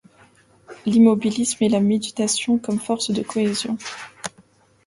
L’immobilisme 0.87 1.63
et 1.63 1.69
la 1.69 1.79
méditation 1.79 2.57
comme 2.57 2.79
forces 2.79 3.11
de 3.11 3.21
cohésion. 3.21 3.77